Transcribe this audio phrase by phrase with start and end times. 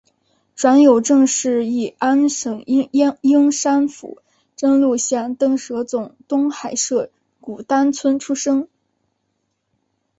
[0.55, 4.19] 阮有政是乂安省英山府
[4.55, 8.67] 真禄县邓舍总东海社古丹村出生。